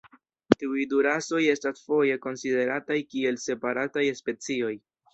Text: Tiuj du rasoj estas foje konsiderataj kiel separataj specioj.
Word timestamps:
Tiuj 0.63 0.85
du 0.93 1.01
rasoj 1.07 1.41
estas 1.57 1.85
foje 1.91 2.17
konsiderataj 2.25 3.01
kiel 3.15 3.41
separataj 3.47 4.11
specioj. 4.25 4.77